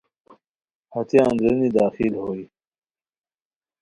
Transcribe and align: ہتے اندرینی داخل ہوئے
ہتے 0.93 1.17
اندرینی 1.27 1.69
داخل 1.77 2.13
ہوئے 2.21 2.43